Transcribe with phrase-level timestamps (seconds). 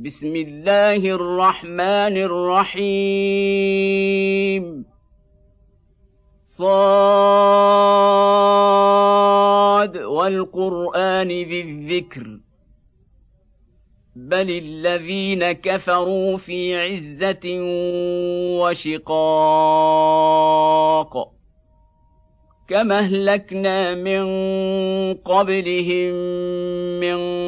[0.00, 2.84] بسم الله الرحمن الرحيم.
[6.44, 6.76] صاد
[9.96, 12.40] والقرآن ذي الذكر.
[14.16, 17.58] بل الذين كفروا في عزة
[18.60, 19.08] وشقاق.
[22.68, 24.24] كما أهلكنا من
[25.14, 26.12] قبلهم
[27.00, 27.47] من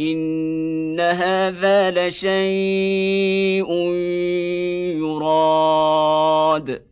[0.00, 3.70] ان هذا لشيء
[4.98, 6.82] يراد.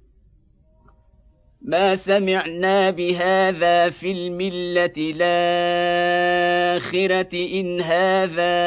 [1.63, 5.21] ما سمعنا بهذا في المله الاخره
[7.33, 8.59] ان هذا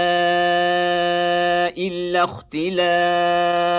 [1.78, 3.72] الا اختلاق.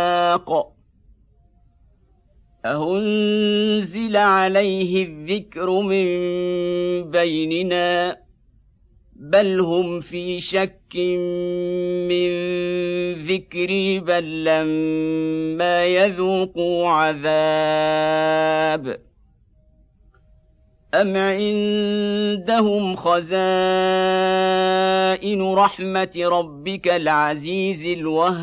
[2.65, 6.07] اهنزل عليه الذكر من
[7.11, 8.23] بيننا.
[9.23, 10.97] بل هم في شك
[12.09, 12.33] من
[13.27, 18.33] ذكري بل لما يذوقوا عذاب
[20.95, 23.33] أم عندهم خزائن
[25.55, 28.43] رحمة ربك العزيز الوهاب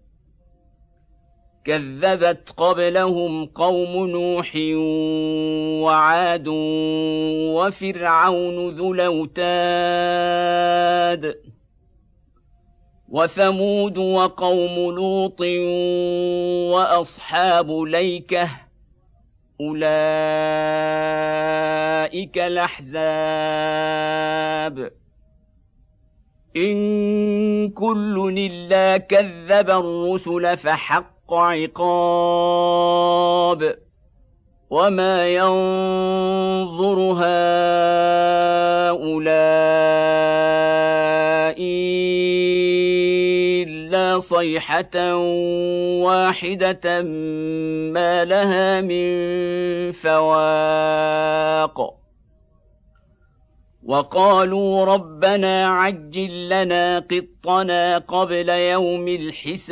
[1.65, 4.51] كذبت قبلهم قوم نوح
[5.85, 6.47] وعاد
[7.55, 9.41] وفرعون ذو الأوتاد
[13.09, 15.41] وثمود وقوم لوط
[16.71, 18.49] وأصحاب ليكة
[19.61, 19.97] أولئك
[22.37, 23.71] الأحزاب.
[26.57, 33.01] إن كل إلا كذب الرسل فحق عقاب
[34.69, 38.11] وما ينظر هؤلاء
[44.21, 45.15] صيحة
[46.05, 47.01] واحدة
[47.93, 49.11] ما لها من
[49.91, 52.00] فواق.
[53.91, 59.65] وقالوا ربنا عجل لنا قطنا قبل يوم الحساب.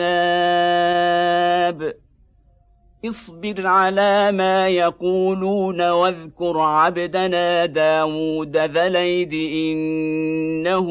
[3.06, 10.88] اصبر على ما يقولون واذكر عبدنا داود ذا الأيد إنه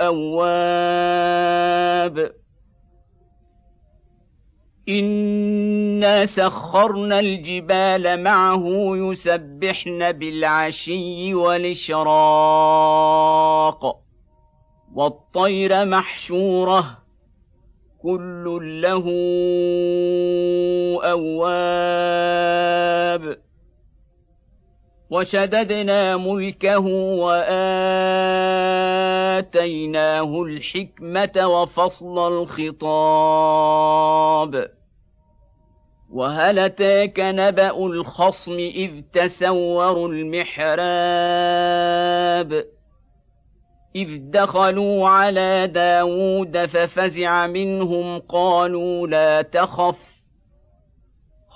[0.00, 1.60] أواب.
[4.88, 8.64] إنا سخرنا الجبال معه
[8.96, 12.10] يسبحن بالعشي والإشراق
[14.94, 16.98] والطير محشوره
[18.02, 19.04] كل له
[21.10, 23.36] اواب
[25.10, 26.86] وشددنا ملكه
[29.58, 33.50] وآتيناه الحكمة وفصل الخطاب.
[36.10, 40.70] وهل أتاك نبأ الخصم إذ تسوروا المحراب؟
[43.96, 50.19] إذ دخلوا على داود ففزع منهم قالوا لا تخف.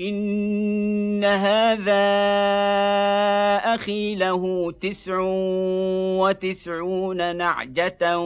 [0.00, 2.04] إن هذا
[3.74, 5.18] أخي له تسع
[6.18, 8.18] وتسعون نعجة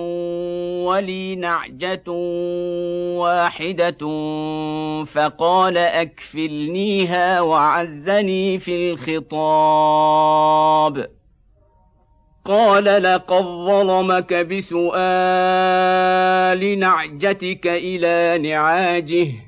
[0.82, 2.10] ولي نعجة
[3.18, 3.98] واحدة
[5.04, 10.38] فقال أكفلنيها وعزني في الخطاب.
[12.44, 14.88] قال لقد ظلمك بسؤال
[16.78, 19.47] نعجتك إلى نعاجه.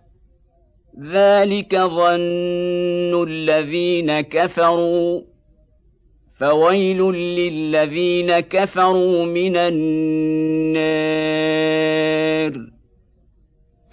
[0.99, 5.21] ذلك ظن الذين كفروا.
[6.39, 10.91] فويل للذين كفروا من النار.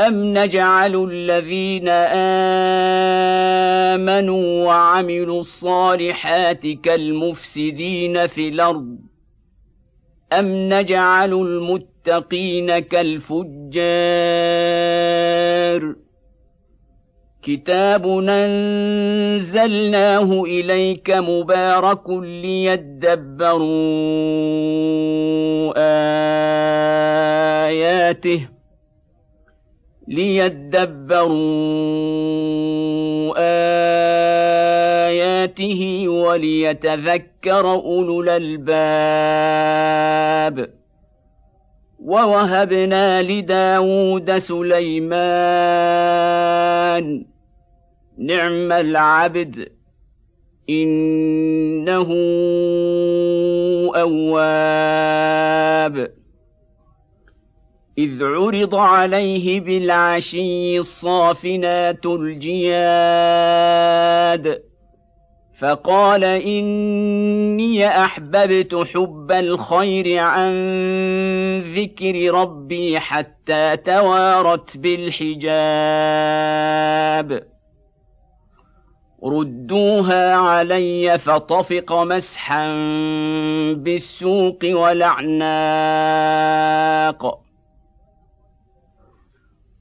[0.01, 1.89] ام نجعل الذين
[3.99, 8.99] امنوا وعملوا الصالحات كالمفسدين في الأرض.
[10.33, 13.69] ام نجعل المتقين كالفجار.
[17.43, 23.69] كتاب انزلناه اليك مبارك ليدبروا
[27.69, 28.49] اياته
[30.09, 31.29] ليدبروا
[35.09, 38.69] اياته وليتذكر اولو الالباب.
[42.09, 45.25] ووهبنا لداود سليمان.
[48.19, 49.69] نعم العبد.
[50.71, 52.09] إنه
[53.97, 56.11] أواب.
[57.99, 62.69] إذ عرض عليه بالعشي الصافنات الجياد.
[65.59, 70.53] فقال إني أحببت حب الخير عن
[71.61, 75.49] ذكر ربي حتى توارت بالحجاب.
[79.25, 82.73] ردوها علي فطفق مسحا
[83.75, 85.49] بالسوق والأعناق.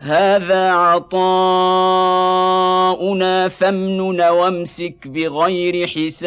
[0.00, 1.48] هذا عطاؤنا
[3.48, 6.18] فامنن وامسك بغير حساب.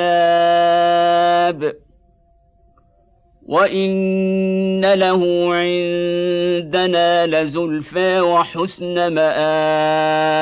[3.46, 10.42] وإن له عندنا لزلفى وحسن مآب.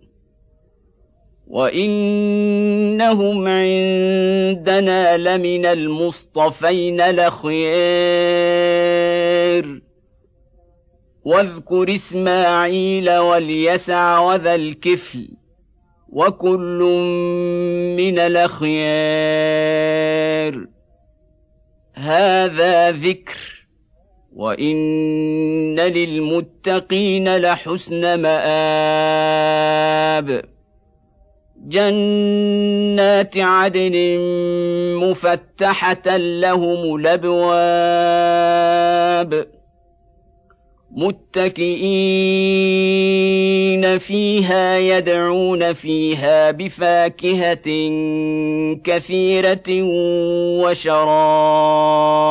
[1.51, 7.61] وانهم عندنا لمن المصطفين لخيار
[11.25, 15.27] واذكر اسماعيل واليسع وذا الكفل
[16.09, 16.79] وكل
[17.97, 18.71] من الاخيار.
[21.93, 23.67] هذا ذكر
[24.33, 29.21] وان للمتقين لحسن مآب.
[31.67, 34.17] جنات عدن
[34.95, 38.31] مفتحة لهم الأبواب
[40.91, 41.81] متكئين
[43.97, 47.67] فيها يدعون فيها بفاكهة
[48.83, 49.83] كثيرة
[50.63, 52.21] وشراب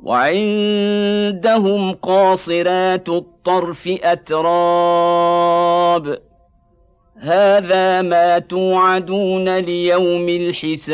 [0.00, 5.54] وعندهم قاصرات الطرف أتراب
[7.24, 10.84] هذا ما توعدون ليوم الحساب.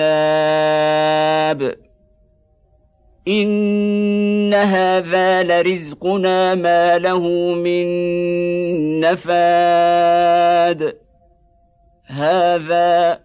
[3.29, 7.87] إن هذا لرزقنا ما له من
[9.01, 10.97] نفاد.
[12.07, 13.21] هذا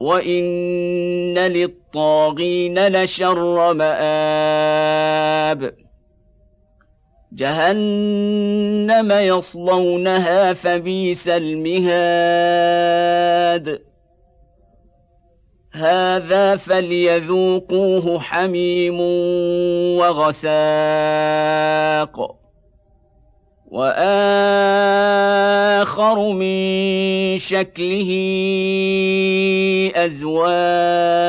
[0.00, 5.87] وإن للطاغين لشر مآب.
[7.38, 12.38] جهنم يصلونها فبئس المهاد.
[15.72, 19.00] هذا فليذوقوه حميم
[19.98, 20.58] وغساق.
[23.66, 25.12] وآخر
[26.32, 26.58] من
[27.38, 28.10] شكله
[29.94, 31.28] أزواج.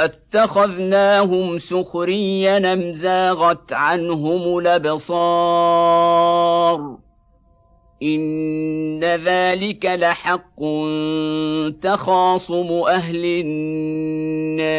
[0.00, 5.98] أتخذناهم سخريا أم زاغت عنهم الأبصار؟
[8.02, 10.60] إن ذلك لحق
[11.82, 14.78] تخاصم أهل النار.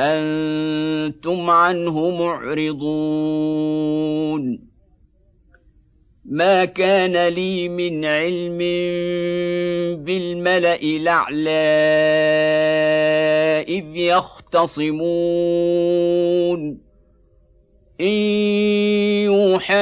[0.00, 3.04] أنتم عنه معرضون.
[6.24, 8.58] ما كان لي من علم
[10.04, 11.50] بالملأ الأعلى
[13.68, 14.94] إذ يختصمون.
[18.00, 18.06] إن
[19.24, 19.74] يوحى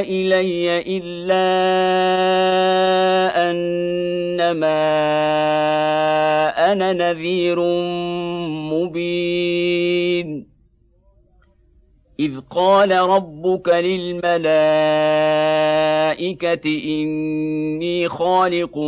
[0.00, 1.44] إلي إلا
[3.50, 4.74] أنما
[6.74, 7.60] أنا نذير
[8.72, 10.46] مبين.
[12.20, 14.24] إذ قال ربك للملائكة
[16.84, 18.78] إني خالق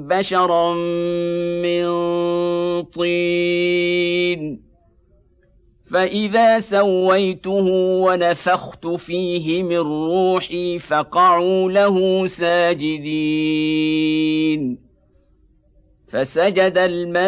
[0.00, 0.74] بشرا
[1.62, 1.86] من
[2.82, 4.66] طين.
[5.90, 7.66] فإذا سويته
[8.04, 13.46] ونفخت فيه من روحي فقعوا له ساجدين.
[16.12, 17.26] فسجد الملائكة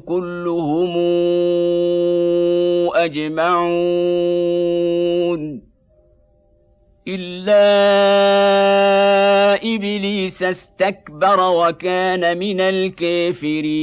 [0.00, 0.96] كلهم
[2.94, 4.52] أجمعون.
[7.08, 7.64] إلا
[9.74, 13.82] إبليس استكبر وكان من الكافرين.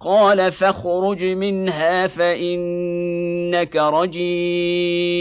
[0.00, 5.20] قال فاخرج منها فإنك رجيم.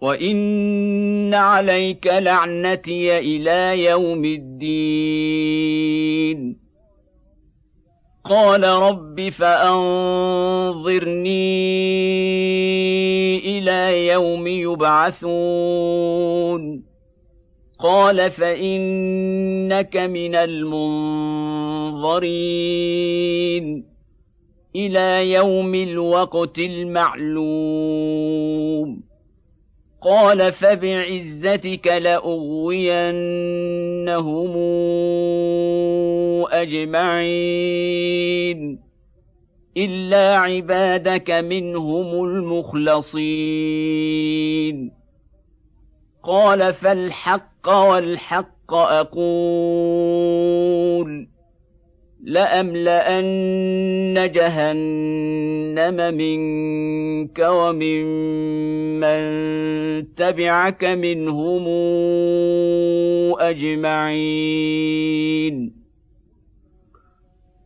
[0.00, 5.76] وإن عليك لعنتي إلى يوم الدين.
[8.24, 9.78] قال رب فأنظرني
[13.38, 15.36] إلى يوم يبعثون.
[17.78, 21.06] قال فانك من المنظرين
[24.76, 27.86] إلى يوم الوقت المعلوم
[30.02, 33.16] قال فبعزتك لاغوينهم
[37.46, 38.06] اجمعين
[39.76, 43.36] الا عبادك منهم المخلصين
[46.26, 50.16] قال فالحق والحق أقول
[52.24, 53.50] لأملأن
[54.30, 58.04] جهنم منك ومن
[59.00, 61.68] من تبعك منهم
[63.40, 64.96] أجمعين